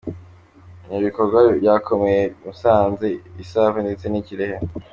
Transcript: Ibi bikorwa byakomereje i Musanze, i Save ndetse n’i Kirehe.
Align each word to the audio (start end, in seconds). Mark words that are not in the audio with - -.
Ibi 0.89 1.01
bikorwa 1.07 1.39
byakomereje 1.59 2.25
i 2.29 2.33
Musanze, 2.45 3.07
i 3.41 3.45
Save 3.51 3.77
ndetse 3.85 4.05
n’i 4.09 4.25
Kirehe. 4.27 4.57